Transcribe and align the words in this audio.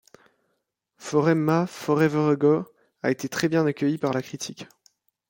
For 0.97 1.29
Emma, 1.29 1.67
Forever 1.67 2.31
Ago 2.31 2.65
a 3.03 3.11
été 3.11 3.29
très 3.29 3.49
bien 3.49 3.67
accueilli 3.67 3.99
par 3.99 4.13
la 4.13 4.23
critique. 4.23 4.65